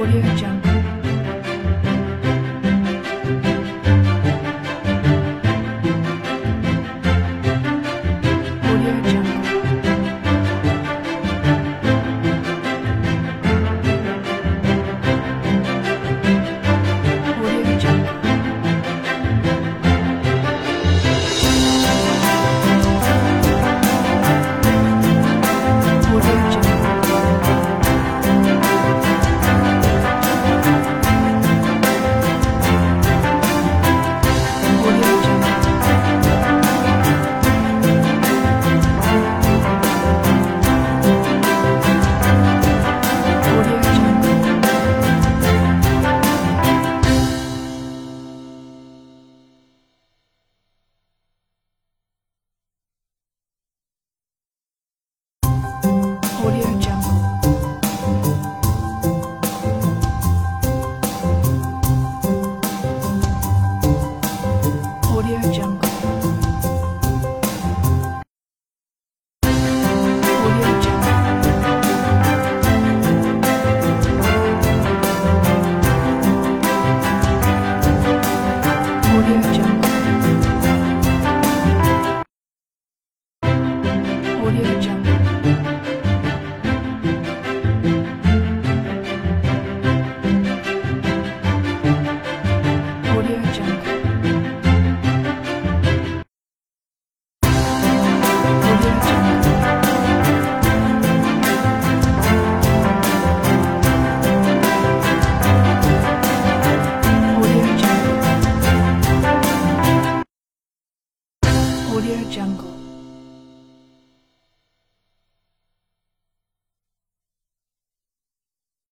[0.00, 0.59] Audio Jungle.